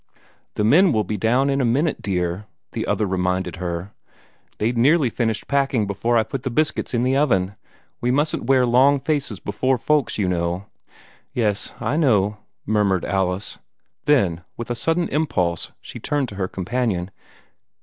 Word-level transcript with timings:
"The 0.55 0.63
men 0.63 0.91
will 0.91 1.03
be 1.03 1.15
down 1.15 1.51
in 1.51 1.61
a 1.61 1.63
minute, 1.63 2.01
dear," 2.01 2.47
the 2.71 2.87
other 2.87 3.05
reminded 3.05 3.57
her. 3.57 3.93
"They'd 4.57 4.75
nearly 4.75 5.11
finished 5.11 5.47
packing 5.47 5.85
before 5.85 6.17
I 6.17 6.23
put 6.23 6.41
the 6.41 6.49
biscuits 6.49 6.95
in 6.95 7.03
the 7.03 7.15
oven. 7.15 7.55
We 8.01 8.09
mustn't 8.09 8.45
wear 8.45 8.65
long 8.65 8.99
faces 8.99 9.39
before 9.39 9.77
folks, 9.77 10.17
you 10.17 10.27
know." 10.27 10.65
"Yes, 11.33 11.75
I 11.79 11.97
know," 11.97 12.37
murmured 12.65 13.05
Alice. 13.05 13.59
Then, 14.05 14.41
with 14.57 14.71
a 14.71 14.75
sudden 14.75 15.07
impulse, 15.09 15.71
she 15.81 15.99
turned 15.99 16.29
to 16.29 16.35
her 16.37 16.47
companion. 16.47 17.11